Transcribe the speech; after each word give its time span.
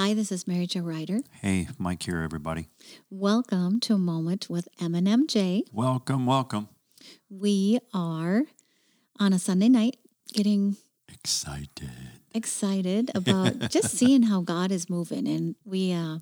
Hi, 0.00 0.14
this 0.14 0.30
is 0.30 0.46
Mary 0.46 0.68
Jo 0.68 0.82
Ryder. 0.82 1.22
Hey, 1.42 1.66
Mike 1.76 2.04
here, 2.04 2.22
everybody. 2.22 2.68
Welcome 3.10 3.80
to 3.80 3.94
a 3.94 3.98
moment 3.98 4.48
with 4.48 4.68
M&MJ. 4.80 5.62
Welcome, 5.72 6.24
welcome. 6.24 6.68
We 7.28 7.80
are 7.92 8.42
on 9.18 9.32
a 9.32 9.40
Sunday 9.40 9.68
night 9.68 9.96
getting 10.32 10.76
Excited. 11.12 11.90
excited 12.32 13.10
about 13.16 13.70
just 13.70 13.90
seeing 13.90 14.22
how 14.22 14.40
God 14.42 14.70
is 14.70 14.88
moving. 14.88 15.26
And 15.26 15.56
we 15.64 15.90
uh, 15.92 16.18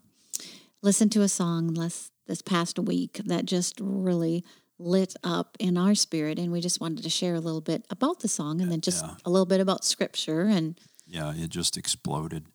listened 0.80 1.12
to 1.12 1.20
a 1.20 1.28
song 1.28 1.74
less, 1.74 2.10
this 2.26 2.40
past 2.40 2.78
week 2.78 3.20
that 3.26 3.44
just 3.44 3.78
really 3.78 4.42
lit 4.78 5.14
up 5.22 5.54
in 5.60 5.76
our 5.76 5.94
spirit. 5.94 6.38
And 6.38 6.50
we 6.50 6.62
just 6.62 6.80
wanted 6.80 7.04
to 7.04 7.10
share 7.10 7.34
a 7.34 7.40
little 7.40 7.60
bit 7.60 7.84
about 7.90 8.20
the 8.20 8.28
song 8.28 8.62
and 8.62 8.72
then 8.72 8.80
just 8.80 9.04
Yeah. 9.04 9.16
a 9.26 9.28
little 9.30 9.44
bit 9.44 9.60
about 9.60 9.84
scripture. 9.84 10.44
And 10.44 10.80
Yeah, 11.06 11.34
it 11.36 11.50
just 11.50 11.76
exploded. 11.76 12.46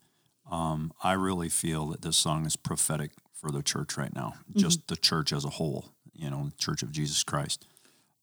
Um, 0.52 0.92
I 1.02 1.12
really 1.14 1.48
feel 1.48 1.86
that 1.88 2.02
this 2.02 2.18
song 2.18 2.44
is 2.44 2.56
prophetic 2.56 3.12
for 3.32 3.50
the 3.50 3.62
church 3.62 3.96
right 3.96 4.14
now, 4.14 4.34
just 4.54 4.86
the 4.86 4.96
church 4.96 5.32
as 5.32 5.46
a 5.46 5.50
whole, 5.50 5.86
you 6.12 6.28
know, 6.28 6.44
the 6.44 6.58
Church 6.58 6.82
of 6.82 6.92
Jesus 6.92 7.24
Christ. 7.24 7.66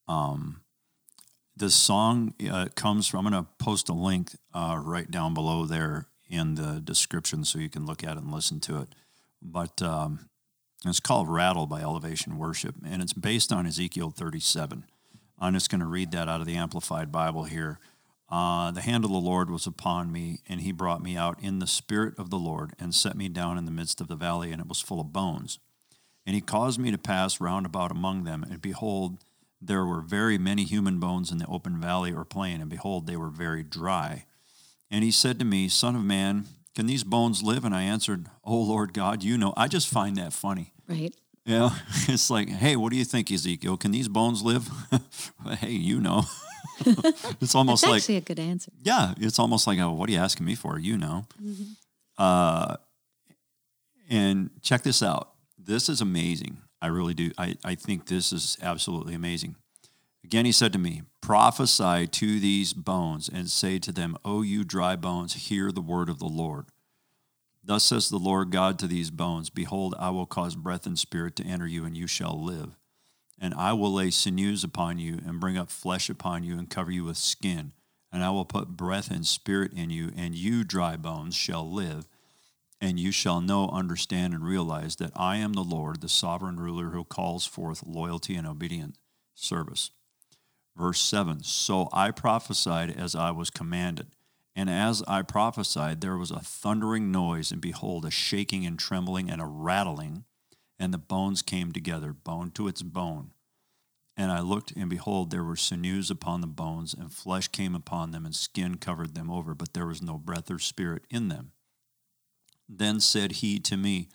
Um, 0.08 0.62
this 1.58 1.73
song 1.73 2.36
uh, 2.50 2.67
comes 2.76 3.08
from, 3.08 3.26
I'm 3.26 3.34
going 3.34 3.44
to 3.44 3.50
post 3.58 3.89
a 3.89 3.94
link 3.94 4.31
uh, 4.53 4.80
right 4.81 5.09
down 5.09 5.34
below 5.34 5.66
there 5.66 6.05
in 6.30 6.53
the 6.53 6.80
description 6.80 7.44
so 7.44 7.58
you 7.58 7.67
can 7.67 7.88
look 7.88 8.03
at 8.03 8.12
it 8.12 8.22
and 8.22 8.31
listen 8.31 8.59
to 8.61 8.80
it. 8.81 8.89
But 9.41 9.81
um, 9.81 10.30
it's 10.86 11.00
called 11.00 11.27
Rattle 11.27 11.66
by 11.66 11.81
Elevation 11.81 12.38
Worship, 12.38 12.75
and 12.86 13.02
it's 13.02 13.14
based 13.14 13.52
on 13.52 13.66
Ezekiel 13.66 14.11
37. 14.11 14.86
I'm 15.39 15.53
just 15.55 15.72
going 15.72 15.81
to 15.81 15.88
read 15.88 16.11
that 16.11 16.30
out 16.30 16.41
of 16.41 16.45
the 16.45 16.55
Amplified 16.55 17.11
Bible 17.11 17.45
here. 17.45 17.80
Uh, 18.31 18.69
the 18.71 18.81
hand 18.81 19.03
of 19.03 19.11
the 19.11 19.17
Lord 19.17 19.49
was 19.49 19.65
upon 19.65 20.11
me, 20.11 20.39
and 20.47 20.61
he 20.61 20.71
brought 20.71 21.01
me 21.01 21.17
out 21.17 21.41
in 21.41 21.59
the 21.59 21.67
spirit 21.67 22.13
of 22.17 22.29
the 22.29 22.38
Lord, 22.38 22.73
and 22.79 22.93
set 22.93 23.17
me 23.17 23.27
down 23.27 23.57
in 23.57 23.65
the 23.65 23.71
midst 23.71 23.99
of 24.02 24.07
the 24.07 24.15
valley, 24.15 24.52
and 24.52 24.61
it 24.61 24.67
was 24.67 24.81
full 24.81 25.02
of 25.02 25.11
bones. 25.11 25.57
And 26.25 26.36
he 26.36 26.41
caused 26.41 26.80
me 26.80 26.91
to 26.91 26.97
pass 26.97 27.41
round 27.41 27.66
about 27.66 27.91
among 27.91 28.23
them, 28.23 28.44
and 28.44 28.61
behold, 28.61 29.17
there 29.61 29.86
were 29.86 30.02
very 30.02 30.38
many 30.38 30.63
human 30.63 30.99
bones 30.99 31.31
in 31.31 31.38
the 31.38 31.47
open 31.47 31.80
valley 31.81 32.13
or 32.13 32.23
plain, 32.23 32.61
and 32.61 32.69
behold, 32.69 33.08
they 33.08 33.17
were 33.17 33.30
very 33.30 33.63
dry. 33.63 34.25
And 34.91 35.03
he 35.03 35.11
said 35.11 35.39
to 35.39 35.45
me, 35.45 35.67
Son 35.67 35.95
of 35.95 36.03
man, 36.03 36.45
can 36.75 36.86
these 36.86 37.03
bones 37.03 37.43
live? 37.43 37.66
And 37.66 37.75
I 37.75 37.81
answered, 37.81 38.27
Oh 38.43 38.61
Lord 38.61 38.93
God, 38.93 39.23
you 39.23 39.38
know. 39.38 39.53
I 39.58 39.67
just 39.67 39.88
find 39.88 40.16
that 40.17 40.33
funny. 40.33 40.73
right, 40.88 41.14
Yeah, 41.45 41.71
it's 42.08 42.30
like, 42.30 42.49
hey, 42.49 42.75
what 42.75 42.91
do 42.91 42.97
you 42.97 43.05
think, 43.05 43.31
Ezekiel? 43.31 43.77
Can 43.77 43.91
these 43.91 44.08
bones 44.08 44.41
live? 44.43 44.69
hey, 45.59 45.71
you 45.71 45.99
know. 45.99 46.23
it's 47.41 47.55
almost 47.55 47.83
it's 47.83 47.89
like, 47.89 47.97
actually 47.97 48.17
a 48.17 48.22
good 48.22 48.39
answer. 48.39 48.72
yeah, 48.81 49.13
it's 49.17 49.39
almost 49.39 49.67
like, 49.67 49.80
oh, 49.80 49.91
what 49.91 50.09
are 50.09 50.11
you 50.11 50.19
asking 50.19 50.45
me 50.45 50.55
for? 50.55 50.80
You 50.80 50.97
know. 50.97 51.25
Uh, 52.17 52.75
and 54.09 54.49
check 54.61 54.81
this 54.83 55.02
out. 55.03 55.31
This 55.58 55.88
is 55.89 56.02
amazing. 56.02 56.58
I 56.81 56.88
really 56.88 57.13
do. 57.13 57.31
I, 57.38 57.55
I 57.63 57.75
think 57.75 58.08
this 58.08 58.31
is 58.31 58.58
absolutely 58.61 59.13
amazing. 59.13 59.55
Again, 60.23 60.45
he 60.45 60.52
said 60.52 60.73
to 60.73 60.80
me, 60.80 61.03
Prophesy 61.21 62.08
to 62.08 62.39
these 62.39 62.73
bones 62.73 63.30
and 63.30 63.49
say 63.49 63.80
to 63.80 63.91
them, 63.91 64.17
O 64.25 64.41
you 64.41 64.64
dry 64.64 64.95
bones, 64.95 65.47
hear 65.47 65.71
the 65.71 65.81
word 65.81 66.09
of 66.09 66.19
the 66.19 66.25
Lord. 66.25 66.66
Thus 67.64 67.83
says 67.83 68.09
the 68.09 68.17
Lord 68.17 68.52
God 68.52 68.80
to 68.80 68.88
these 68.88 69.11
bones 69.11 69.49
Behold, 69.49 69.93
I 69.99 70.09
will 70.09 70.25
cause 70.25 70.55
breath 70.55 70.86
and 70.86 70.97
spirit 70.97 71.36
to 71.38 71.43
enter 71.43 71.67
you, 71.67 71.86
and 71.86 71.95
you 71.95 72.08
shall 72.08 72.41
live. 72.41 72.78
And 73.42 73.54
I 73.54 73.73
will 73.73 73.94
lay 73.94 74.12
sinews 74.12 74.64
upon 74.64 75.00
you, 75.00 75.20
and 75.26 75.40
bring 75.40 75.58
up 75.58 75.70
flesh 75.70 76.09
upon 76.09 76.44
you, 76.44 76.58
and 76.58 76.70
cover 76.70 76.92
you 76.92 77.06
with 77.06 77.18
skin. 77.18 77.72
And 78.12 78.23
I 78.23 78.32
will 78.32 78.45
put 78.45 78.70
breath 78.70 79.09
and 79.12 79.26
spirit 79.26 79.72
in 79.73 79.90
you, 79.90 80.12
and 80.16 80.36
you, 80.36 80.64
dry 80.64 80.98
bones, 80.98 81.36
shall 81.36 81.70
live. 81.70 82.08
And 82.82 83.00
you 83.00 83.12
shall 83.12 83.42
know, 83.42 83.70
understand, 83.70 84.34
and 84.34 84.44
realize 84.44 84.98
that 84.98 85.12
I 85.16 85.38
am 85.38 85.54
the 85.54 85.64
Lord, 85.64 86.02
the 86.02 86.10
sovereign 86.10 86.60
ruler 86.60 86.90
who 86.90 87.04
calls 87.04 87.45
forth 87.45 87.84
loyalty 87.86 88.36
and 88.36 88.48
obedient 88.48 88.95
service. 89.36 89.92
Verse 90.76 91.02
7 91.02 91.44
So 91.44 91.89
I 91.92 92.11
prophesied 92.11 92.89
as 92.89 93.16
I 93.16 93.32
was 93.32 93.49
commanded. 93.49 94.08
And 94.55 94.70
as 94.70 95.04
I 95.08 95.22
prophesied, 95.22 96.02
there 96.02 96.17
was 96.17 96.32
a 96.32 96.39
thundering 96.39 97.11
noise, 97.11 97.52
and 97.52 97.61
behold, 97.61 98.05
a 98.05 98.11
shaking 98.11 98.66
and 98.66 98.78
trembling 98.78 99.30
and 99.30 99.42
a 99.42 99.45
rattling, 99.45 100.26
and 100.80 100.94
the 100.94 100.98
bones 100.98 101.42
came 101.42 101.72
together, 101.72 102.14
bone 102.14 102.52
to 102.52 102.67
its 102.67 102.82
bone. 102.82 103.32
And 104.16 104.32
I 104.32 104.42
looked, 104.42 104.72
and 104.72 104.90
behold, 104.90 105.32
there 105.32 105.44
were 105.44 105.56
sinews 105.56 106.10
upon 106.10 106.42
the 106.42 106.48
bones, 106.48 106.94
and 106.94 107.12
flesh 107.12 107.48
came 107.48 107.76
upon 107.76 108.12
them, 108.12 108.26
and 108.26 108.36
skin 108.36 108.76
covered 108.76 109.16
them 109.16 109.30
over, 109.30 109.54
but 109.54 109.73
there 109.73 109.86
was 109.86 110.02
no 110.02 110.17
breath 110.17 110.50
or 110.50 110.60
spirit 110.60 111.04
in 111.10 111.30
them. 111.30 111.52
Then 112.67 113.00
said 113.00 113.34
he 113.34 113.60
to 113.60 113.78
me, 113.78 114.10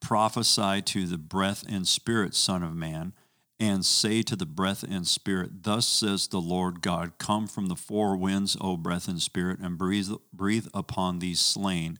Prophesy 0.00 0.82
to 0.82 1.06
the 1.06 1.18
breath 1.18 1.64
and 1.68 1.86
spirit, 1.86 2.34
Son 2.34 2.62
of 2.62 2.74
Man, 2.74 3.14
and 3.58 3.84
say 3.84 4.22
to 4.22 4.36
the 4.36 4.46
breath 4.46 4.82
and 4.82 5.06
spirit, 5.06 5.62
Thus 5.62 5.86
says 5.88 6.28
the 6.28 6.40
Lord 6.40 6.82
God, 6.82 7.18
Come 7.18 7.46
from 7.46 7.66
the 7.66 7.76
four 7.76 8.16
winds, 8.16 8.56
O 8.60 8.76
breath 8.76 9.08
and 9.08 9.22
spirit, 9.22 9.58
and 9.60 9.78
breathe, 9.78 10.10
breathe 10.32 10.66
upon 10.74 11.18
these 11.18 11.40
slain, 11.40 11.98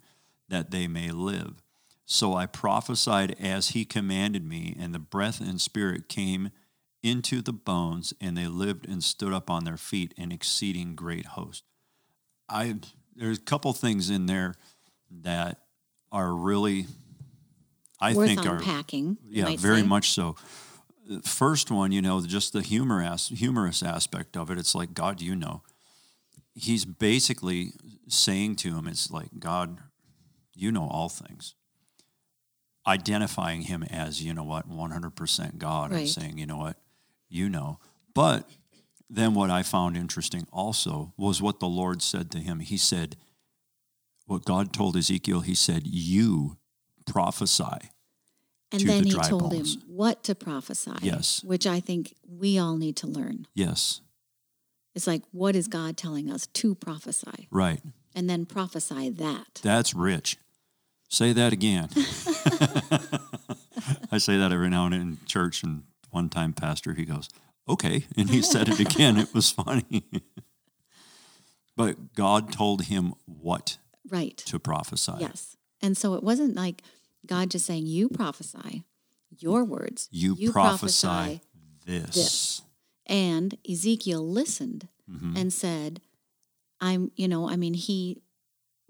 that 0.48 0.70
they 0.70 0.86
may 0.86 1.10
live. 1.10 1.62
So 2.08 2.34
I 2.34 2.46
prophesied 2.46 3.34
as 3.40 3.70
he 3.70 3.84
commanded 3.84 4.46
me, 4.46 4.76
and 4.78 4.94
the 4.94 5.00
breath 5.00 5.40
and 5.40 5.60
spirit 5.60 6.08
came 6.08 6.50
into 7.02 7.42
the 7.42 7.52
bones, 7.52 8.14
and 8.20 8.36
they 8.36 8.46
lived 8.46 8.88
and 8.88 9.02
stood 9.02 9.32
up 9.32 9.50
on 9.50 9.64
their 9.64 9.76
feet, 9.76 10.14
an 10.16 10.30
exceeding 10.30 10.94
great 10.94 11.26
host. 11.26 11.64
I 12.48 12.76
there's 13.16 13.38
a 13.38 13.42
couple 13.42 13.72
things 13.72 14.08
in 14.08 14.26
there 14.26 14.54
that 15.10 15.58
are 16.12 16.32
really, 16.32 16.86
I 18.00 18.14
Worth 18.14 18.28
think, 18.28 18.46
are 18.46 18.56
unpacking. 18.58 19.18
you 19.24 19.44
yeah, 19.44 19.56
very 19.56 19.80
say. 19.80 19.86
much 19.86 20.10
so. 20.10 20.36
First 21.24 21.72
one, 21.72 21.90
you 21.90 22.02
know, 22.02 22.24
just 22.24 22.52
the 22.52 22.62
humor 22.62 23.02
as, 23.02 23.28
humorous 23.28 23.82
aspect 23.82 24.36
of 24.36 24.48
it. 24.50 24.58
It's 24.58 24.74
like 24.76 24.94
God, 24.94 25.20
you 25.20 25.34
know, 25.34 25.62
he's 26.54 26.84
basically 26.84 27.72
saying 28.08 28.56
to 28.56 28.76
him, 28.76 28.86
"It's 28.86 29.10
like 29.10 29.40
God, 29.40 29.78
you 30.54 30.70
know 30.70 30.86
all 30.86 31.08
things." 31.08 31.55
Identifying 32.86 33.62
him 33.62 33.82
as, 33.82 34.22
you 34.22 34.32
know 34.32 34.44
what, 34.44 34.68
one 34.68 34.90
hundred 34.92 35.16
percent 35.16 35.58
God, 35.58 35.90
and 35.90 36.00
Right. 36.00 36.08
saying, 36.08 36.38
you 36.38 36.46
know 36.46 36.56
what, 36.56 36.76
you 37.28 37.48
know. 37.48 37.80
But 38.14 38.48
then 39.10 39.34
what 39.34 39.50
I 39.50 39.62
found 39.62 39.96
interesting 39.96 40.46
also 40.52 41.12
was 41.16 41.42
what 41.42 41.58
the 41.60 41.68
Lord 41.68 42.00
said 42.02 42.30
to 42.32 42.38
him. 42.38 42.60
He 42.60 42.76
said, 42.76 43.16
what 44.26 44.44
God 44.44 44.72
told 44.72 44.96
Ezekiel, 44.96 45.40
he 45.40 45.54
said, 45.54 45.86
"You 45.86 46.58
prophesy." 47.06 47.90
And 48.72 48.82
then 48.82 49.04
the 49.04 49.10
he 49.10 49.14
told 49.28 49.50
bones. 49.52 49.76
him 49.76 49.82
what 49.86 50.24
to 50.24 50.34
prophesy. 50.34 50.90
Yes. 51.00 51.42
Which 51.44 51.66
I 51.66 51.78
think 51.78 52.14
we 52.28 52.58
all 52.58 52.76
need 52.76 52.96
to 52.96 53.06
learn. 53.06 53.46
Yes, 53.54 54.00
It's 54.96 55.06
like, 55.06 55.22
what 55.30 55.54
is 55.54 55.68
God 55.68 55.96
telling 55.96 56.30
us 56.30 56.46
to 56.48 56.74
prophesy? 56.74 57.46
right. 57.50 57.80
And 58.14 58.28
then 58.30 58.46
prophesy 58.46 59.10
that. 59.10 59.60
That's 59.62 59.94
rich. 59.94 60.38
Say 61.08 61.32
that 61.32 61.52
again. 61.52 61.88
I 64.12 64.18
say 64.18 64.36
that 64.36 64.50
every 64.52 64.68
now 64.70 64.84
and 64.86 64.92
then 64.94 65.00
in 65.00 65.18
church, 65.26 65.62
and 65.62 65.84
one 66.10 66.28
time, 66.28 66.52
pastor, 66.52 66.94
he 66.94 67.04
goes, 67.04 67.28
"Okay," 67.68 68.06
and 68.16 68.30
he 68.30 68.42
said 68.42 68.68
it 68.68 68.80
again. 68.80 69.16
It 69.16 69.32
was 69.34 69.50
funny. 69.50 70.04
but 71.76 72.14
God 72.14 72.52
told 72.52 72.82
him 72.82 73.14
what 73.26 73.78
Right. 74.08 74.36
to 74.38 74.58
prophesy. 74.58 75.12
Yes. 75.20 75.56
And 75.82 75.96
so 75.96 76.14
it 76.14 76.22
wasn't 76.22 76.54
like 76.56 76.82
God 77.26 77.50
just 77.50 77.66
saying, 77.66 77.86
you 77.86 78.08
prophesy 78.08 78.84
your 79.30 79.64
words. 79.64 80.08
You, 80.10 80.36
prophesy, 80.52 81.40
this. 81.84 82.14
this. 82.14 82.62
And 83.06 83.58
Ezekiel 83.68 84.26
listened 84.26 84.88
Mhm. 85.10 85.36
and 85.36 85.52
said, 85.52 86.00
I'm, 86.80 87.10
you 87.16 87.28
know, 87.28 87.48
I 87.48 87.56
mean, 87.56 87.74
he 87.74 88.22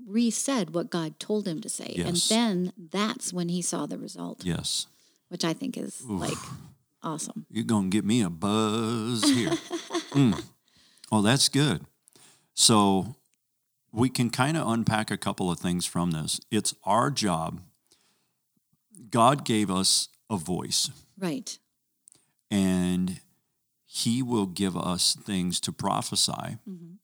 re 0.05 0.31
said 0.31 0.75
what 0.75 0.91
God 0.91 1.19
told 1.21 1.47
him 1.47 1.61
to 1.61 1.69
say. 1.69 1.95
And 2.05 2.17
then 2.29 2.73
that's 2.93 3.33
when 3.33 3.49
he 3.49 3.63
saw 3.63 3.87
the 3.87 3.99
result, 3.99 4.45
Yes, 4.45 4.87
which 5.29 5.45
I 5.45 5.53
think 5.53 5.77
is 5.77 6.03
like 6.05 6.37
awesome. 7.03 7.47
you're 7.51 7.65
gonna 7.65 7.89
get 7.89 8.05
me 8.05 8.23
a 8.23 8.31
buzz 8.31 9.23
here. 9.25 9.53
Mm. 10.17 10.43
Oh, 11.13 11.21
that's 11.21 11.51
good. 11.51 11.85
So 12.55 13.17
we 13.93 14.09
can 14.09 14.31
kind 14.31 14.57
of 14.57 14.67
unpack 14.67 15.11
a 15.11 15.19
couple 15.19 15.51
of 15.51 15.59
things 15.61 15.85
from 15.85 16.13
this. 16.13 16.41
It's 16.51 16.75
our 16.85 17.11
job. 17.11 17.61
God 19.11 19.45
gave 19.45 19.71
us 19.71 20.09
a 20.31 20.39
voice, 20.39 20.91
Right. 21.19 21.59
and 22.51 23.21
He 23.85 24.23
will 24.23 24.47
give 24.47 24.75
us 24.77 25.15
things 25.17 25.61
to 25.61 25.73
prophesy, 25.73 26.59
Mhm. 26.67 26.97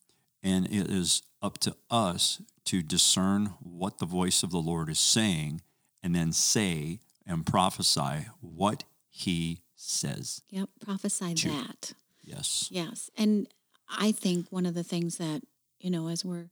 and 0.43 0.67
it 0.67 0.91
is 0.91 1.23
up 1.43 1.59
to 1.59 1.77
us 1.91 2.41
to 2.67 2.83
discern 2.83 3.55
what 3.61 3.99
the 3.99 4.07
voice 4.07 4.43
of 4.43 4.51
the 4.51 4.59
Lord 4.59 4.89
is 4.89 4.99
saying, 4.99 5.61
and 6.03 6.15
then 6.15 6.33
say 6.33 7.01
and 7.27 7.47
prophesy 7.47 8.27
what 8.41 8.85
He 9.09 9.63
says. 9.75 10.43
Yep. 10.51 10.69
Prophesy 10.85 11.35
True. 11.35 11.53
that. 11.53 11.93
Yes. 12.23 12.69
Yes. 12.71 13.11
And 13.17 13.49
I 13.89 14.13
think 14.13 14.47
one 14.51 14.67
of 14.67 14.75
the 14.75 14.85
things 14.85 15.19
that, 15.19 15.43
you 15.81 15.91
know, 15.91 16.09
as 16.09 16.25
we're 16.25 16.51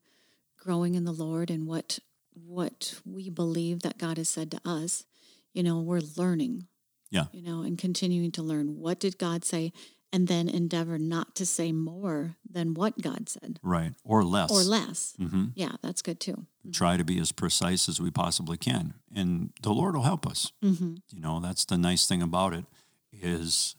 growing 0.58 0.94
in 0.94 1.04
the 1.04 1.12
Lord 1.12 1.50
and 1.50 1.66
what 1.66 1.98
what 2.46 3.00
we 3.04 3.28
believe 3.28 3.82
that 3.82 3.98
God 3.98 4.16
has 4.16 4.28
said 4.28 4.50
to 4.52 4.60
us, 4.64 5.04
you 5.52 5.62
know, 5.62 5.80
we're 5.80 6.00
learning. 6.16 6.66
Yeah. 7.10 7.24
You 7.32 7.42
know, 7.42 7.62
and 7.62 7.76
continuing 7.76 8.30
to 8.32 8.42
learn 8.42 8.78
what 8.78 9.00
did 9.00 9.18
God 9.18 9.44
say 9.44 9.72
and 10.12 10.26
then 10.28 10.48
endeavor 10.48 10.98
not 10.98 11.34
to 11.36 11.46
say 11.46 11.70
more 11.72 12.36
than 12.48 12.74
what 12.74 13.00
God 13.00 13.28
said 13.28 13.60
Right. 13.62 13.92
Or 14.04 14.24
less. 14.24 14.50
or 14.50 14.62
less. 14.62 15.14
hmm 15.18 15.46
Yeah, 15.54 15.72
that's 15.82 16.02
good 16.02 16.18
too. 16.20 16.46
Try 16.72 16.96
to 16.96 17.04
be 17.04 17.18
as 17.20 17.32
precise 17.32 17.88
as 17.88 18.00
we 18.00 18.10
possibly 18.10 18.56
can. 18.56 18.94
And 19.14 19.52
the 19.62 19.72
Lord 19.72 19.94
will 19.94 20.02
help 20.02 20.26
us. 20.26 20.52
Mm-hmm. 20.64 20.96
You 21.10 21.20
know, 21.20 21.40
that's 21.40 21.64
the 21.64 21.78
nice 21.78 22.06
thing 22.06 22.22
about 22.22 22.52
it 22.54 22.64
is 23.12 23.76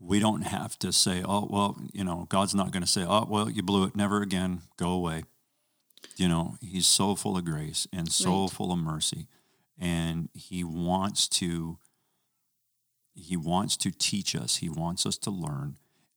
we 0.00 0.18
don't 0.18 0.42
have 0.42 0.78
to 0.80 0.92
say, 0.92 1.22
oh, 1.26 1.46
well, 1.50 1.76
you 1.92 2.02
know, 2.04 2.26
God's 2.28 2.54
not 2.54 2.72
going 2.72 2.82
to 2.82 2.88
say, 2.88 3.04
oh, 3.06 3.26
well, 3.28 3.48
you 3.50 3.62
blew 3.62 3.84
it. 3.84 3.94
Never 3.94 4.20
again. 4.22 4.62
Go 4.76 4.90
away. 4.90 5.24
You 6.16 6.28
know, 6.28 6.56
he's 6.60 6.86
so 6.86 7.14
full 7.14 7.36
of 7.36 7.44
grace 7.44 7.86
and 7.92 8.10
so 8.10 8.42
Right. 8.42 8.50
full 8.50 8.72
of 8.72 8.78
mercy. 8.78 9.28
And 9.78 10.28
he 10.34 10.64
wants 10.64 11.28
to 11.28 11.78
he 13.14 13.36
wants 13.36 13.76
to 13.78 13.90
teach 13.90 14.34
us. 14.34 14.56
He 14.56 14.68
wants 14.68 15.04
us 15.06 15.16
to 15.18 15.30
learn 15.30 15.76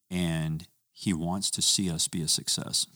and 0.09 0.67
he 0.91 1.13
wants 1.13 1.51
to 1.51 1.61
see 1.61 1.89
us 1.89 2.07
be 2.07 2.21
a 2.21 2.27
success. 2.27 2.87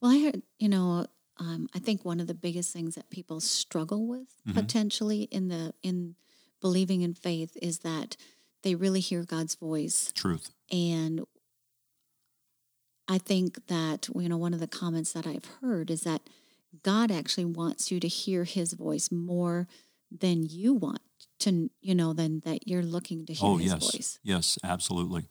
Well, 0.00 0.12
I 0.12 0.20
heard, 0.20 0.42
you 0.58 0.68
know, 0.68 1.06
um, 1.38 1.68
I 1.74 1.78
think 1.78 2.04
one 2.04 2.20
of 2.20 2.26
the 2.26 2.34
biggest 2.34 2.72
things 2.72 2.94
that 2.94 3.10
people 3.10 3.40
struggle 3.40 4.06
with 4.06 4.28
Mhm. 4.46 4.54
potentially 4.54 5.22
in 5.24 5.48
the 5.48 5.74
in 5.82 6.16
believing 6.60 7.02
in 7.02 7.14
faith 7.14 7.56
is 7.62 7.80
that 7.80 8.16
they 8.62 8.74
really 8.74 9.00
hear 9.00 9.24
God's 9.24 9.54
voice, 9.54 10.10
Truth. 10.14 10.50
and 10.70 11.24
I 13.06 13.18
think 13.18 13.66
that 13.68 14.08
you 14.14 14.28
know 14.28 14.36
one 14.36 14.52
of 14.54 14.60
the 14.60 14.66
comments 14.68 15.12
that 15.12 15.26
I've 15.26 15.44
heard 15.60 15.90
is 15.90 16.02
that 16.02 16.28
God 16.82 17.10
actually 17.10 17.46
wants 17.46 17.90
you 17.90 18.00
to 18.00 18.08
hear 18.08 18.44
His 18.44 18.72
voice 18.74 19.10
more 19.10 19.66
than 20.10 20.44
you 20.44 20.74
want 20.74 21.00
to, 21.40 21.70
you 21.80 21.94
know, 21.94 22.12
then 22.12 22.42
that 22.44 22.66
you're 22.68 22.82
looking 22.82 23.26
to 23.26 23.32
hear 23.32 23.48
Oh, 23.48 23.56
His 23.56 23.72
yes. 23.72 23.82
voice. 23.92 24.18
Yes, 24.22 24.58
absolutely. 24.64 25.28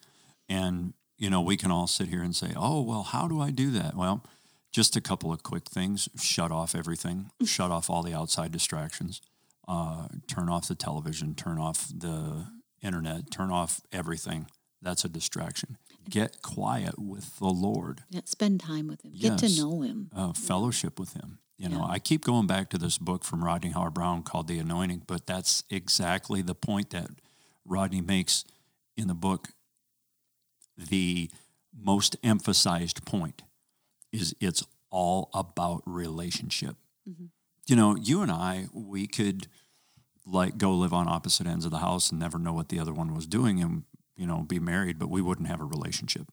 And, 0.49 0.93
you 1.17 1.29
know, 1.29 1.41
we 1.41 1.57
can 1.57 1.71
all 1.71 1.87
sit 1.87 2.07
here 2.09 2.21
and 2.23 2.35
say, 2.35 2.53
oh, 2.55 2.81
well, 2.81 3.03
how 3.03 3.27
do 3.27 3.41
I 3.41 3.51
do 3.51 3.71
that? 3.71 3.95
Well, 3.95 4.23
just 4.71 4.95
a 4.95 5.01
couple 5.01 5.31
of 5.33 5.43
quick 5.43 5.65
things 5.69 6.07
shut 6.19 6.51
off 6.51 6.75
everything, 6.75 7.31
shut 7.45 7.71
off 7.71 7.89
all 7.89 8.03
the 8.03 8.13
outside 8.13 8.51
distractions, 8.51 9.21
uh, 9.67 10.07
turn 10.27 10.49
off 10.49 10.67
the 10.67 10.75
television, 10.75 11.35
turn 11.35 11.57
off 11.57 11.87
the 11.95 12.45
internet, 12.81 13.31
turn 13.31 13.49
off 13.51 13.81
everything. 13.91 14.47
That's 14.81 15.03
a 15.03 15.09
distraction. 15.09 15.77
Get 16.09 16.41
quiet 16.41 16.99
with 16.99 17.37
the 17.39 17.47
Lord, 17.47 18.03
Yeah, 18.09 18.21
spend 18.25 18.59
time 18.61 18.87
with 18.87 19.03
Him, 19.03 19.11
get 19.19 19.39
to 19.39 19.49
know 19.49 19.81
Him. 19.81 20.09
uh, 20.15 20.31
fellowship 20.33 20.99
with 20.99 21.13
Him. 21.13 21.39
You 21.57 21.69
know, 21.69 21.79
Yeah. 21.79 21.91
I 21.93 21.99
keep 21.99 22.23
going 22.23 22.45
back 22.47 22.69
to 22.69 22.77
this 22.77 22.97
book 22.97 23.23
from 23.23 23.43
Rodney 23.43 23.71
Howard-Browne 23.71 24.23
called 24.23 24.47
The 24.47 24.59
Anointing, 24.59 25.03
but 25.07 25.25
that's 25.25 25.63
exactly 25.69 26.41
the 26.41 26.53
point 26.55 26.91
that 26.91 27.09
Rodney 27.65 28.01
makes 28.01 28.45
in 28.95 29.07
the 29.07 29.15
book. 29.15 29.49
The 30.77 31.31
most 31.75 32.15
emphasized 32.23 33.05
point 33.05 33.41
is 34.11 34.35
it's 34.39 34.63
all 34.89 35.29
about 35.33 35.81
relationship. 35.85 36.75
Mhm. 37.07 37.29
You 37.67 37.75
know, 37.75 37.95
you 37.95 38.21
and 38.21 38.31
I, 38.31 38.67
we 38.71 39.07
could 39.07 39.47
like 40.25 40.57
go 40.57 40.73
live 40.75 40.93
on 40.93 41.07
opposite 41.07 41.47
ends 41.47 41.65
of 41.65 41.71
the 41.71 41.79
house 41.79 42.11
and 42.11 42.19
never 42.19 42.37
know 42.37 42.53
what 42.53 42.69
the 42.69 42.79
other 42.79 42.93
one 42.93 43.13
was 43.13 43.25
doing 43.27 43.61
and, 43.61 43.83
you 44.15 44.25
know, 44.27 44.43
be 44.43 44.59
married, 44.59 44.99
but 44.99 45.09
we 45.09 45.21
wouldn't 45.21 45.47
have 45.47 45.59
a 45.61 45.65
relationship. 45.65 46.27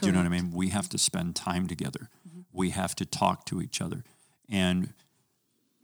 Do 0.00 0.06
you 0.06 0.12
know 0.12 0.18
what 0.18 0.26
I 0.26 0.30
mean? 0.30 0.50
We 0.50 0.70
have 0.70 0.88
to 0.90 0.98
spend 0.98 1.36
time 1.36 1.66
together. 1.68 2.10
We 2.52 2.70
have 2.70 2.94
to 2.96 3.04
talk 3.06 3.46
to 3.46 3.60
each 3.62 3.80
other. 3.80 4.04
And 4.48 4.92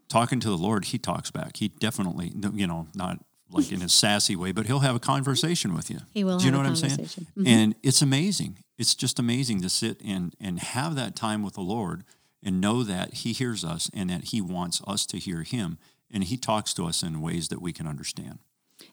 talking 0.09 0.41
to 0.41 0.49
the 0.49 0.57
Lord, 0.57 0.87
he 0.87 0.99
talks 0.99 1.31
back. 1.31 1.57
He 1.57 1.69
definitely, 1.69 2.33
you 2.55 2.67
know, 2.67 2.89
not 2.95 3.19
like 3.51 3.73
in 3.73 3.83
a 3.83 3.89
sassy 4.03 4.37
way, 4.37 4.53
but 4.53 4.67
he'll 4.67 4.81
have 4.81 4.95
a 4.97 5.01
conversation 5.01 5.75
with 5.75 5.91
you. 5.91 6.01
He 6.13 6.25
will 6.25 6.39
Do 6.39 6.45
you 6.47 6.51
know 6.51 6.59
what 6.59 6.67
I'm 6.67 6.77
saying? 6.77 6.99
Mhm. 6.99 7.47
And 7.47 7.75
it's 7.83 8.03
amazing. 8.03 8.59
It's 8.79 8.95
just 8.95 9.19
amazing 9.19 9.61
to 9.63 9.69
sit 9.69 10.01
and 10.05 10.35
and 10.41 10.59
have 10.61 10.95
that 10.97 11.17
time 11.17 11.43
with 11.43 11.55
the 11.55 11.61
Lord 11.63 12.05
and 12.43 12.61
know 12.61 12.83
that 12.83 13.15
he 13.15 13.33
hears 13.33 13.65
us 13.65 13.91
and 13.93 14.09
that 14.11 14.25
he 14.25 14.41
wants 14.41 14.81
us 14.87 15.05
to 15.07 15.19
hear 15.19 15.43
him 15.43 15.79
and 16.11 16.25
he 16.25 16.37
talks 16.37 16.73
to 16.75 16.87
us 16.87 17.03
in 17.03 17.21
ways 17.21 17.49
that 17.49 17.61
we 17.63 17.73
can 17.73 17.87
understand. 17.87 18.39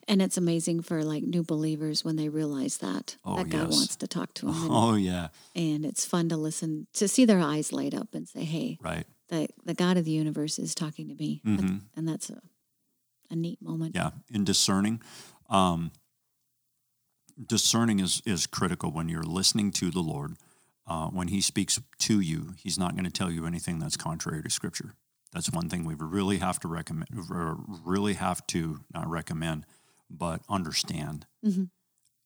And 0.08 0.22
it's 0.22 0.36
amazing 0.38 0.82
for 0.82 1.02
like 1.04 1.24
new 1.24 1.44
believers 1.44 2.04
when 2.04 2.18
they 2.18 2.28
realize 2.28 2.78
that 2.80 3.16
Oh, 3.24 3.38
that 3.38 3.50
God 3.50 3.70
yes. 3.70 3.72
wants 3.72 3.96
to 3.96 4.08
talk 4.08 4.34
to 4.36 4.48
them, 4.48 4.56
and, 4.64 4.70
Oh 4.72 4.96
yeah, 4.96 5.30
and 5.56 5.86
it's 5.86 6.04
fun 6.06 6.28
to 6.30 6.36
listen 6.38 6.88
to 6.94 7.08
see 7.08 7.24
their 7.26 7.40
eyes 7.40 7.72
light 7.72 7.94
up 7.94 8.14
and 8.14 8.28
say, 8.28 8.44
"Hey, 8.44 8.78
right. 8.82 9.06
The 9.30 9.48
the 9.64 9.74
God 9.74 9.98
of 9.98 10.06
the 10.06 10.12
universe 10.12 10.58
is 10.60 10.74
talking 10.76 11.08
to 11.10 11.16
me," 11.16 11.42
That's- 11.44 11.70
Mhm. 11.70 11.82
and 11.96 12.08
that's 12.08 12.30
a 12.30 12.42
a 13.30 13.36
neat 13.36 13.62
moment. 13.62 13.94
Yeah, 13.96 14.12
in 14.30 14.46
discerning, 14.46 15.02
um, 15.50 15.92
discerning 17.44 18.00
is 18.00 18.22
is 18.26 18.48
critical 18.48 18.92
when 18.92 19.10
you're 19.10 19.24
listening 19.24 19.72
to 19.72 19.92
the 19.92 20.02
Lord. 20.02 20.38
Uh, 20.86 21.10
when 21.10 21.28
He 21.28 21.42
speaks 21.42 21.80
to 22.00 22.20
you, 22.22 22.54
He's 22.58 22.78
not 22.78 22.94
going 22.94 23.04
to 23.04 23.12
tell 23.12 23.30
you 23.32 23.46
anything 23.46 23.80
that's 23.80 23.98
contrary 23.98 24.42
to 24.44 24.50
Scripture. 24.50 24.96
That's 25.34 25.52
one 25.52 25.68
thing 25.70 25.84
we 25.84 25.94
really 25.96 26.38
have 26.38 26.60
to 26.62 26.68
recommend. 26.68 27.10
or 27.30 27.56
Really 27.68 28.14
have 28.14 28.46
to 28.48 28.86
not 28.94 29.08
recommend, 29.10 29.66
but 30.10 30.42
understand 30.48 31.28
Mhm. 31.46 31.70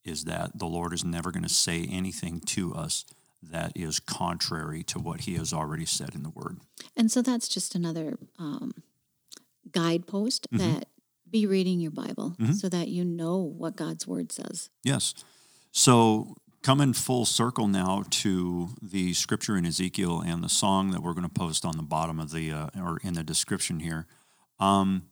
is 0.03 0.25
that 0.25 0.59
the 0.59 0.67
Lord 0.67 0.93
is 0.93 1.03
never 1.03 1.31
going 1.31 1.43
to 1.43 1.49
say 1.49 1.83
anything 1.85 2.39
to 2.41 2.75
us 2.75 3.05
that 3.41 3.71
is 3.75 3.99
contrary 3.99 4.83
to 4.83 4.99
what 4.99 5.21
He 5.21 5.35
has 5.35 5.51
already 5.53 5.85
said 5.85 6.13
in 6.15 6.23
the 6.23 6.29
Word. 6.29 6.59
And 6.95 7.11
so 7.11 7.21
that's 7.21 7.47
just 7.47 7.75
another 7.75 8.17
um, 8.37 8.71
guidepost 9.71 10.47
Mhm. 10.51 10.57
that 10.57 10.87
be 11.29 11.45
reading 11.45 11.79
your 11.79 11.91
Bible 11.91 12.35
Mhm. 12.39 12.55
so 12.55 12.67
that 12.69 12.89
you 12.89 13.05
know 13.05 13.37
what 13.37 13.75
God's 13.77 14.05
word 14.05 14.31
says. 14.31 14.69
Yes. 14.83 15.13
So 15.71 16.35
coming 16.61 16.93
full 16.93 17.25
circle 17.25 17.67
now 17.67 18.03
to 18.09 18.75
the 18.81 19.13
scripture 19.13 19.55
in 19.57 19.65
Ezekiel 19.65 20.19
and 20.21 20.43
the 20.43 20.49
song 20.49 20.91
that 20.91 21.01
we're 21.01 21.13
going 21.13 21.27
to 21.27 21.33
post 21.33 21.63
on 21.65 21.77
the 21.77 21.83
bottom 21.83 22.19
of 22.19 22.31
the 22.31 22.51
uh, 22.51 22.69
or 22.75 22.97
in 23.01 23.13
the 23.13 23.23
description 23.23 23.79
here. 23.79 24.07
Um, 24.59 25.07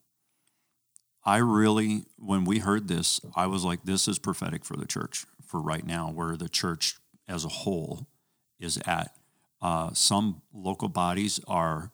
I 1.24 1.38
really, 1.38 2.06
when 2.18 2.44
we 2.44 2.60
heard 2.60 2.88
this, 2.88 3.20
I 3.36 3.48
was 3.48 3.64
like, 3.64 3.84
this 3.84 4.08
is 4.08 4.20
prophetic 4.20 4.64
for 4.66 4.76
the 4.78 4.86
church 4.86 5.26
for 5.46 5.62
right 5.62 5.86
now, 5.86 6.12
where 6.12 6.36
the 6.38 6.50
church 6.50 6.98
as 7.28 7.46
a 7.46 7.50
whole 7.50 8.08
is 8.60 8.78
at. 8.86 9.16
Uh, 9.62 9.92
some 9.94 10.42
local 10.54 10.88
bodies 10.90 11.40
are 11.48 11.92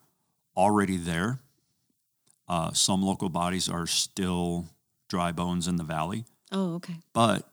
already 0.55 0.97
there. 0.97 1.39
Uh, 2.47 2.71
some 2.73 3.01
local 3.01 3.29
bodies 3.29 3.67
are 3.67 3.87
still 3.87 4.65
dry 5.09 5.31
bones 5.31 5.67
in 5.67 5.77
the 5.77 5.83
valley 5.83 6.25
Oh, 6.51 6.75
okay. 6.75 6.95
but 7.13 7.49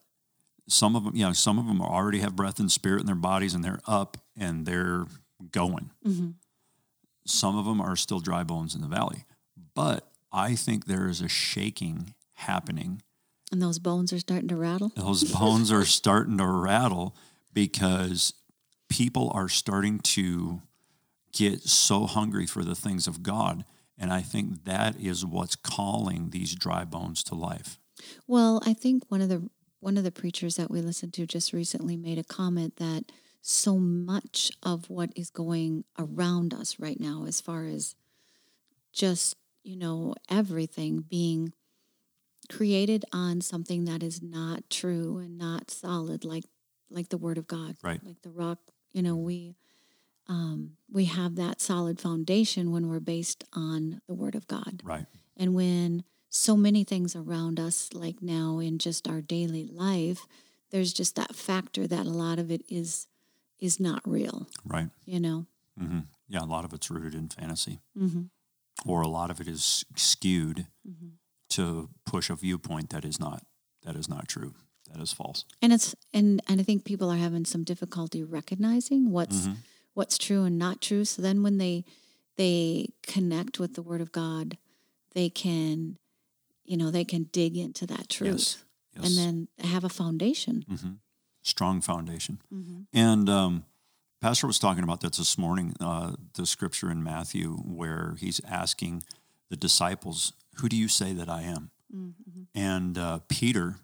some 0.69 0.95
of 0.97 1.05
them, 1.05 1.17
you 1.17 1.25
know, 1.25 1.33
some 1.33 1.59
of 1.59 1.67
them 1.67 1.81
already 1.81 2.21
have 2.21 2.37
breath 2.37 2.59
and 2.61 2.71
spirit 2.71 3.01
in 3.01 3.07
their 3.07 3.15
bodies 3.15 3.55
and 3.55 3.65
they're 3.65 3.81
up 3.87 4.17
and 4.37 4.67
they're 4.67 5.07
going. 5.51 5.91
hmm 6.05 6.31
Some 7.27 7.57
of 7.57 7.65
them 7.65 7.81
are 7.81 7.97
still 7.97 8.21
dry 8.21 8.43
bones 8.45 8.75
in 8.75 8.81
the 8.83 8.87
valley. 8.87 9.25
But 9.75 10.07
I 10.31 10.55
think 10.55 10.85
there 10.87 11.09
is 11.09 11.21
a 11.23 11.29
shaking 11.29 12.15
happening. 12.35 13.03
And 13.51 13.61
those 13.63 13.79
bones 13.79 14.13
are 14.13 14.19
starting 14.19 14.49
to 14.49 14.57
rattle. 14.57 14.93
Those 14.95 15.25
bones 15.25 15.73
are 15.73 15.85
starting 15.85 16.37
to 16.39 16.47
rattle 16.47 17.15
because 17.53 18.35
people 18.93 19.33
are 19.35 19.49
starting 19.49 19.99
to 20.01 20.61
get 21.33 21.63
so 21.63 22.05
hungry 22.05 22.45
for 22.45 22.63
the 22.63 22.75
things 22.75 23.07
of 23.07 23.23
God. 23.23 23.65
And 23.99 24.13
I 24.13 24.21
think 24.21 24.65
that 24.65 25.01
is 25.01 25.25
what's 25.25 25.57
calling 25.57 26.29
these 26.29 26.55
dry 26.55 26.85
bones 26.85 27.25
to 27.25 27.35
life. 27.35 27.79
Well, 28.27 28.61
I 28.67 28.75
think 28.75 29.05
one 29.09 29.23
of 29.23 29.31
the 29.31 29.49
one 29.81 29.97
of 29.97 30.05
the 30.05 30.13
preachers 30.13 30.57
that 30.57 30.71
we 30.71 30.83
listened 30.83 31.15
to 31.15 31.27
just 31.27 31.53
recently 31.53 31.97
made 31.97 32.19
a 32.19 32.23
comment 32.23 32.77
that 32.77 33.11
so 33.41 33.79
much 33.79 34.53
of 34.63 34.91
what 34.91 35.11
is 35.17 35.31
going 35.31 35.85
around 35.99 36.55
us 36.55 36.79
right 36.79 37.01
now 37.01 37.25
as 37.27 37.41
far 37.41 37.65
as 37.65 37.97
just, 38.93 39.37
you 39.65 39.77
know, 39.77 40.15
everything 40.31 41.05
being 41.09 41.53
created 42.51 43.05
on 43.13 43.41
something 43.41 43.87
that 43.87 44.03
is 44.03 44.23
not 44.23 44.69
true 44.69 45.19
and 45.19 45.39
not 45.39 45.71
solid 45.71 46.25
like 46.25 46.45
like 46.93 47.09
the 47.09 47.19
word 47.19 47.39
of 47.39 47.47
God. 47.47 47.77
Right. 47.83 48.01
Like 48.05 48.23
the 48.23 48.31
rock, 48.31 48.59
you 48.93 49.03
know, 49.03 49.17
we 49.17 49.57
um, 50.29 50.77
we 50.91 51.07
have 51.07 51.35
that 51.37 51.61
solid 51.61 52.01
foundation 52.01 52.71
when 52.71 52.89
we're 52.89 53.01
based 53.01 53.45
on 53.53 54.01
the 54.07 54.15
word 54.15 54.35
of 54.35 54.47
God. 54.47 54.81
Right. 54.85 55.07
And 55.37 55.55
when 55.55 56.05
so 56.31 56.57
many 56.57 56.85
things 56.85 57.17
around 57.17 57.59
us, 57.59 57.91
like 57.93 58.23
now 58.23 58.59
in 58.59 58.79
just 58.79 59.09
our 59.09 59.21
daily 59.21 59.65
life, 59.65 60.27
there's 60.71 60.93
just 60.93 61.17
that 61.17 61.35
factor 61.35 61.87
that 61.87 62.07
a 62.07 62.11
lot 62.11 62.39
of 62.39 62.51
it 62.51 62.63
is 62.69 63.09
is 63.59 63.79
not 63.79 64.01
real, 64.07 64.47
Right. 64.65 64.89
you 65.05 65.21
know. 65.21 65.47
hmm 65.79 66.01
Yeah. 66.29 66.43
A 66.43 66.47
lot 66.47 66.65
of 66.65 66.73
it's 66.73 66.91
rooted 66.91 67.15
in 67.15 67.29
fantasy. 67.29 67.81
Mm-hmm. 67.99 68.23
or 68.91 69.03
a 69.03 69.09
lot 69.09 69.31
of 69.31 69.41
it 69.41 69.49
is 69.49 69.85
skewed 69.97 70.67
Mm-hmm. 70.89 71.09
to 71.51 71.89
push 72.07 72.31
a 72.31 72.35
viewpoint 72.37 72.91
that 72.91 73.05
is 73.05 73.21
not 73.21 73.43
that 73.85 73.97
is 73.97 74.09
not 74.09 74.27
true 74.29 74.55
that 74.93 75.03
is 75.03 75.13
false 75.13 75.45
And 75.63 75.73
it's 75.73 75.95
and 76.13 76.41
and 76.49 76.61
I 76.61 76.65
think 76.65 76.85
people 76.85 77.11
are 77.11 77.17
having 77.17 77.45
some 77.45 77.65
difficulty 77.65 78.23
recognizing 78.23 79.11
what's 79.11 79.47
Mhm. 79.47 79.57
what's 79.95 80.17
true 80.19 80.45
and 80.45 80.59
not 80.59 80.81
true. 80.81 81.05
So 81.05 81.23
then 81.23 81.43
when 81.43 81.59
they 81.59 81.85
they 82.37 82.89
connect 83.03 83.59
with 83.59 83.75
the 83.75 83.83
Word 83.83 84.01
of 84.01 84.11
God, 84.11 84.57
they 85.15 85.29
can, 85.29 85.99
you 86.65 86.77
know, 86.79 86.91
they 86.91 87.05
can 87.05 87.25
dig 87.33 87.57
into 87.57 87.87
that 87.87 88.09
truth 88.09 88.31
Yes. 88.31 88.65
Yes. 88.97 89.05
and 89.07 89.19
then 89.19 89.49
have 89.71 89.85
a 89.85 89.89
foundation. 89.91 90.65
hmm 90.69 90.95
Strong 91.43 91.81
foundation. 91.83 92.41
Mhm. 92.53 92.87
And 92.93 93.29
um, 93.29 93.65
Pastor 94.21 94.47
was 94.47 94.59
talking 94.61 94.85
about 94.85 95.01
that 95.01 95.13
this 95.15 95.37
morning, 95.37 95.75
uh, 95.81 96.15
the 96.35 96.47
scripture 96.47 96.89
in 96.91 97.03
Matthew 97.03 97.57
where 97.57 98.15
he's 98.21 98.41
asking 98.47 99.03
the 99.51 99.57
disciples, 99.57 100.33
Who 100.57 100.69
do 100.69 100.77
you 100.77 100.89
say 100.89 101.13
that 101.15 101.29
I 101.29 101.43
am? 101.43 101.71
Mhm. 101.93 102.47
And 102.55 102.97
uh, 102.97 103.19
Peter 103.29 103.77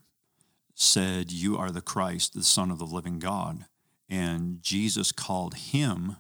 said, 0.81 1.33
You 1.33 1.59
are 1.59 1.71
the 1.71 1.81
Christ, 1.81 2.35
the 2.35 2.45
Son 2.45 2.71
of 2.71 2.79
the 2.79 2.87
living 2.87 3.19
God. 3.19 3.67
And 4.09 4.63
Jesus 4.63 5.13
called 5.13 5.55
him 5.55 6.17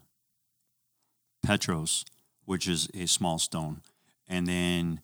Petros, 1.43 2.05
which 2.45 2.69
is 2.69 2.88
a 2.93 3.07
small 3.07 3.38
stone. 3.38 3.81
And 4.27 4.47
then 4.47 5.00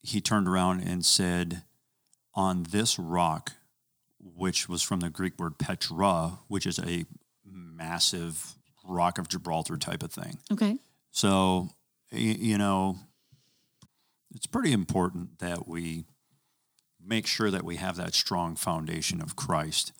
he 0.00 0.20
turned 0.20 0.48
around 0.48 0.80
and 0.80 1.04
said, 1.04 1.64
On 2.34 2.62
this 2.70 2.98
rock, 2.98 3.52
which 4.18 4.68
was 4.68 4.80
from 4.80 5.00
the 5.00 5.10
Greek 5.10 5.38
word 5.38 5.58
Petra, 5.58 6.38
which 6.46 6.64
is 6.64 6.78
a 6.78 7.04
massive 7.44 8.54
rock 8.84 9.18
of 9.18 9.28
Gibraltar 9.28 9.76
type 9.76 10.02
of 10.02 10.12
thing. 10.12 10.38
Okay. 10.52 10.78
So, 11.10 11.70
you 12.10 12.58
know, 12.58 12.96
it's 14.34 14.46
pretty 14.46 14.72
important 14.72 15.40
that 15.40 15.66
we 15.66 16.04
make 17.04 17.26
sure 17.26 17.50
that 17.50 17.64
we 17.64 17.76
have 17.76 17.96
that 17.96 18.14
strong 18.14 18.56
foundation 18.56 19.20
of 19.20 19.36
Christ 19.36 19.92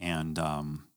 and 0.00 0.38
um, 0.38 0.88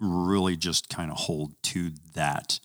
really 0.00 0.56
just 0.56 0.88
kind 0.88 1.10
of 1.10 1.16
hold 1.18 1.54
to 1.62 1.90
that 2.14 2.60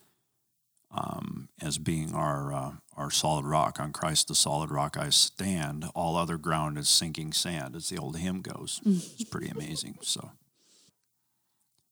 um, 0.91 1.49
as 1.61 1.77
being 1.77 2.13
our 2.13 2.53
uh, 2.53 2.71
our 2.97 3.11
solid 3.11 3.45
rock. 3.45 3.79
On 3.79 3.93
Christ, 3.93 4.27
the 4.27 4.35
solid 4.35 4.71
rock 4.71 4.97
I 4.97 5.09
stand. 5.09 5.85
All 5.95 6.17
other 6.17 6.37
ground 6.37 6.77
is 6.77 6.89
sinking 6.89 7.33
sand, 7.33 7.75
as 7.75 7.89
the 7.89 7.97
old 7.97 8.17
hymn 8.17 8.41
goes. 8.41 8.81
It's 9.13 9.29
pretty 9.29 9.47
amazing. 9.47 9.99
So, 10.01 10.31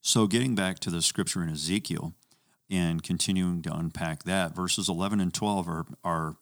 so 0.01 0.27
getting 0.27 0.55
back 0.55 0.79
to 0.79 0.89
the 0.89 1.01
scripture 1.01 1.43
in 1.43 1.49
Ezekiel 1.49 2.13
and 2.69 3.01
continuing 3.03 3.61
to 3.61 3.73
unpack 3.73 4.23
that, 4.23 4.55
verses 4.55 4.89
11 4.89 5.21
and 5.21 5.33
12 5.33 5.69
are, 5.69 5.85
are 6.03 6.35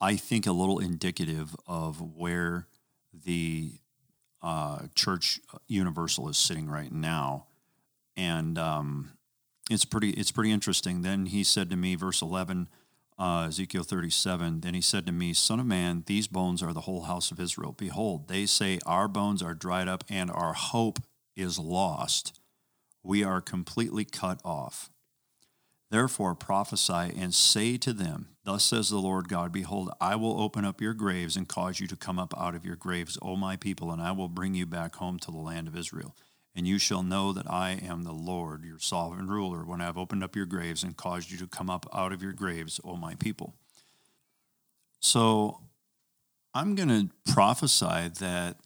I 0.00 0.16
think, 0.16 0.46
a 0.46 0.52
little 0.52 0.78
indicative 0.78 1.56
of 1.66 2.00
where 2.00 2.66
the 3.12 3.72
uh, 4.42 4.86
church 4.94 5.40
universal 5.66 6.28
is 6.28 6.36
sitting 6.36 6.68
right 6.68 6.92
now. 6.92 7.46
And 8.16 8.58
um, 8.58 9.12
it's 9.70 9.84
pretty 9.84 10.10
it's 10.10 10.30
pretty 10.30 10.52
interesting. 10.52 11.02
Then 11.02 11.26
he 11.26 11.42
said 11.42 11.70
to 11.70 11.76
me, 11.76 11.94
verse 11.94 12.20
11, 12.20 12.68
uh, 13.18 13.46
Ezekiel 13.48 13.84
37, 13.84 14.60
then 14.60 14.74
he 14.74 14.80
said 14.80 15.06
to 15.06 15.12
me, 15.12 15.32
Son 15.32 15.60
of 15.60 15.66
man, 15.66 16.04
these 16.06 16.26
bones 16.26 16.62
are 16.62 16.72
the 16.72 16.82
whole 16.82 17.02
house 17.04 17.30
of 17.30 17.40
Israel. 17.40 17.72
Behold, 17.72 18.28
they 18.28 18.46
say, 18.46 18.78
Our 18.84 19.08
bones 19.08 19.42
are 19.42 19.54
dried 19.54 19.88
up 19.88 20.04
and 20.10 20.30
our 20.30 20.52
hope 20.52 20.98
is 21.36 21.58
lost. 21.58 22.38
We 23.02 23.24
are 23.24 23.40
completely 23.40 24.04
cut 24.04 24.40
off. 24.44 24.90
Therefore 25.94 26.34
prophesy 26.34 27.14
and 27.16 27.32
say 27.32 27.76
to 27.76 27.92
them, 27.92 28.30
Thus 28.42 28.64
says 28.64 28.90
the 28.90 28.98
Lord 28.98 29.28
God, 29.28 29.52
Behold, 29.52 29.92
I 30.00 30.16
will 30.16 30.42
open 30.42 30.64
up 30.64 30.80
your 30.80 30.92
graves 30.92 31.36
and 31.36 31.46
cause 31.46 31.78
you 31.78 31.86
to 31.86 31.94
come 31.94 32.18
up 32.18 32.34
out 32.36 32.56
of 32.56 32.64
your 32.66 32.74
graves, 32.74 33.16
O 33.22 33.36
my 33.36 33.54
people, 33.54 33.92
and 33.92 34.02
I 34.02 34.10
will 34.10 34.28
bring 34.28 34.54
you 34.54 34.66
back 34.66 34.96
home 34.96 35.20
to 35.20 35.30
the 35.30 35.36
land 35.36 35.68
of 35.68 35.76
Israel. 35.76 36.16
And 36.52 36.66
you 36.66 36.80
shall 36.80 37.04
know 37.04 37.32
that 37.32 37.48
I 37.48 37.78
am 37.80 38.02
the 38.02 38.10
Lord, 38.10 38.64
your 38.64 38.80
sovereign 38.80 39.28
ruler, 39.28 39.64
when 39.64 39.80
I 39.80 39.84
have 39.84 39.96
opened 39.96 40.24
up 40.24 40.34
your 40.34 40.46
graves 40.46 40.82
and 40.82 40.96
caused 40.96 41.30
you 41.30 41.38
to 41.38 41.46
come 41.46 41.70
up 41.70 41.86
out 41.94 42.12
of 42.12 42.24
your 42.24 42.32
graves, 42.32 42.80
O 42.82 42.96
my 42.96 43.14
people. 43.14 43.54
So 44.98 45.60
I'm 46.54 46.74
going 46.74 46.88
to 46.88 47.32
prophesy 47.32 48.10
that 48.18 48.56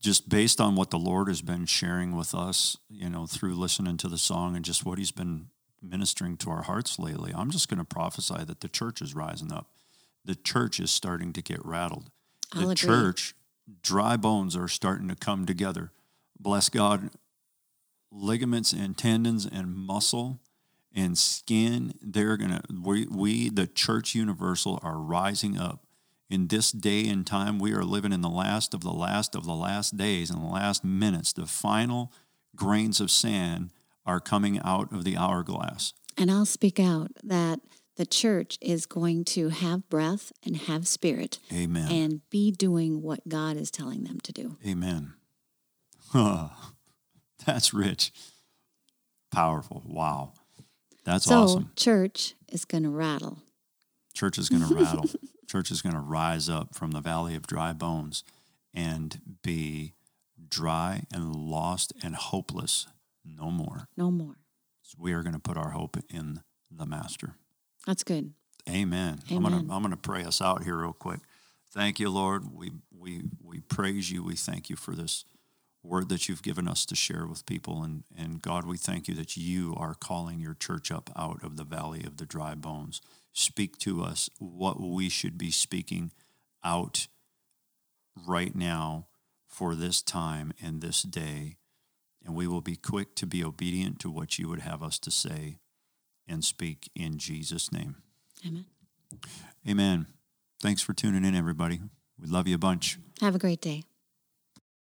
just 0.00 0.28
based 0.28 0.60
on 0.60 0.74
what 0.74 0.90
the 0.90 0.98
Lord 0.98 1.28
has 1.28 1.40
been 1.40 1.66
sharing 1.66 2.16
with 2.16 2.34
us, 2.34 2.78
you 2.88 3.08
know, 3.08 3.26
through 3.26 3.54
listening 3.54 3.96
to 3.98 4.08
the 4.08 4.18
song 4.18 4.56
and 4.56 4.64
just 4.64 4.84
what 4.84 4.98
he's 4.98 5.12
been 5.12 5.50
ministering 5.84 6.36
to 6.38 6.50
our 6.50 6.62
hearts 6.62 6.98
lately, 6.98 7.32
I'm 7.34 7.50
just 7.50 7.68
going 7.68 7.78
to 7.78 7.84
prophesy 7.84 8.44
that 8.44 8.60
the 8.60 8.68
church 8.68 9.00
is 9.02 9.14
rising 9.14 9.52
up. 9.52 9.70
The 10.24 10.34
church 10.34 10.80
is 10.80 10.90
starting 10.90 11.32
to 11.34 11.42
get 11.42 11.64
rattled. 11.64 12.10
The 12.52 12.60
I'll 12.60 12.70
agree. 12.70 12.74
church, 12.76 13.34
dry 13.82 14.16
bones 14.16 14.56
are 14.56 14.68
starting 14.68 15.08
to 15.08 15.14
come 15.14 15.46
together. 15.46 15.92
Bless 16.38 16.68
God, 16.68 17.10
ligaments 18.10 18.72
and 18.72 18.96
tendons 18.96 19.46
and 19.46 19.74
muscle 19.74 20.40
and 20.94 21.18
skin, 21.18 21.94
they're 22.00 22.36
going 22.36 22.52
to, 22.52 22.62
we, 22.82 23.06
we, 23.06 23.48
the 23.48 23.66
church 23.66 24.14
universal, 24.14 24.78
are 24.82 24.98
rising 24.98 25.58
up. 25.58 25.84
In 26.30 26.46
this 26.48 26.72
day 26.72 27.06
and 27.08 27.26
time, 27.26 27.58
we 27.58 27.72
are 27.72 27.84
living 27.84 28.12
in 28.12 28.22
the 28.22 28.30
last 28.30 28.74
of 28.74 28.80
the 28.80 28.92
last 28.92 29.34
of 29.34 29.44
the 29.44 29.54
last 29.54 29.96
days 29.96 30.30
and 30.30 30.40
the 30.40 30.48
last 30.48 30.84
minutes. 30.84 31.32
The 31.32 31.46
final 31.46 32.12
grains 32.56 33.00
of 33.00 33.10
sand 33.10 33.70
are 34.06 34.20
coming 34.20 34.60
out 34.64 34.92
of 34.92 35.04
the 35.04 35.16
hourglass. 35.16 35.92
And 36.16 36.30
I'll 36.30 36.46
speak 36.46 36.78
out 36.78 37.10
that 37.22 37.60
the 37.96 38.06
church 38.06 38.58
is 38.60 38.86
going 38.86 39.24
to 39.24 39.50
have 39.50 39.88
breath 39.88 40.32
and 40.44 40.56
have 40.56 40.86
spirit 40.88 41.38
Amen. 41.52 41.90
and 41.90 42.20
be 42.30 42.50
doing 42.50 43.02
what 43.02 43.28
God 43.28 43.56
is 43.56 43.70
telling 43.70 44.04
them 44.04 44.20
to 44.20 44.32
do. 44.32 44.56
Amen. 44.66 45.14
Huh. 46.10 46.48
That's 47.46 47.72
rich. 47.72 48.12
Powerful. 49.32 49.82
Wow. 49.86 50.32
That's 51.04 51.26
so, 51.26 51.42
awesome. 51.42 51.72
church 51.76 52.34
is 52.48 52.64
going 52.64 52.84
to 52.84 52.90
rattle. 52.90 53.38
Church 54.14 54.38
is 54.38 54.48
going 54.48 54.66
to 54.66 54.74
rattle. 54.74 55.04
Church 55.48 55.70
is 55.70 55.82
going 55.82 55.94
to 55.94 56.00
rise 56.00 56.48
up 56.48 56.74
from 56.74 56.92
the 56.92 57.00
valley 57.00 57.34
of 57.34 57.46
dry 57.46 57.72
bones 57.72 58.24
and 58.72 59.20
be 59.42 59.94
dry 60.48 61.04
and 61.12 61.34
lost 61.34 61.92
and 62.02 62.16
hopeless 62.16 62.86
no 63.24 63.50
more. 63.50 63.88
No 63.96 64.10
more. 64.10 64.36
So 64.82 64.98
we 65.00 65.12
are 65.12 65.22
going 65.22 65.34
to 65.34 65.40
put 65.40 65.56
our 65.56 65.70
hope 65.70 65.96
in 66.10 66.40
the 66.70 66.86
Master. 66.86 67.36
That's 67.86 68.04
good. 68.04 68.32
Amen. 68.68 69.20
I'm 69.30 69.42
going 69.42 69.54
Amen. 69.54 69.68
to 69.68 69.74
I'm 69.74 69.82
going 69.82 69.90
to 69.90 69.96
pray 69.96 70.24
us 70.24 70.40
out 70.40 70.64
here 70.64 70.76
real 70.76 70.92
quick. 70.92 71.20
Thank 71.70 71.98
you, 72.00 72.10
Lord. 72.10 72.52
We 72.52 72.70
we 72.96 73.22
we 73.42 73.60
praise 73.60 74.10
you. 74.10 74.22
We 74.22 74.36
thank 74.36 74.70
you 74.70 74.76
for 74.76 74.94
this 74.94 75.24
word 75.82 76.08
that 76.08 76.28
you've 76.28 76.42
given 76.42 76.66
us 76.66 76.86
to 76.86 76.94
share 76.94 77.26
with 77.26 77.44
people 77.46 77.82
and 77.82 78.04
and 78.16 78.40
God, 78.40 78.66
we 78.66 78.76
thank 78.76 79.06
you 79.06 79.14
that 79.16 79.36
you 79.36 79.74
are 79.76 79.94
calling 79.94 80.40
your 80.40 80.54
church 80.54 80.90
up 80.90 81.10
out 81.16 81.42
of 81.42 81.56
the 81.56 81.64
valley 81.64 82.04
of 82.04 82.16
the 82.16 82.26
dry 82.26 82.54
bones. 82.54 83.00
Speak 83.32 83.76
to 83.78 84.02
us 84.02 84.30
what 84.38 84.80
we 84.80 85.08
should 85.08 85.36
be 85.36 85.50
speaking 85.50 86.12
out 86.64 87.08
right 88.26 88.54
now 88.54 89.06
for 89.46 89.74
this 89.74 90.00
time 90.00 90.52
and 90.62 90.80
this 90.80 91.02
day. 91.02 91.56
And 92.24 92.34
we 92.34 92.46
will 92.46 92.60
be 92.60 92.76
quick 92.76 93.14
to 93.16 93.26
be 93.26 93.44
obedient 93.44 93.98
to 94.00 94.10
what 94.10 94.38
you 94.38 94.48
would 94.48 94.60
have 94.60 94.82
us 94.82 94.98
to 95.00 95.10
say 95.10 95.58
and 96.26 96.44
speak 96.44 96.90
in 96.94 97.18
Jesus' 97.18 97.70
name. 97.70 97.96
Amen. 98.46 98.64
Amen. 99.68 100.06
Thanks 100.62 100.82
for 100.82 100.94
tuning 100.94 101.24
in, 101.24 101.34
everybody. 101.34 101.80
We 102.18 102.28
love 102.28 102.48
you 102.48 102.54
a 102.54 102.58
bunch. 102.58 102.98
Have 103.20 103.34
a 103.34 103.38
great 103.38 103.60
day. 103.60 103.84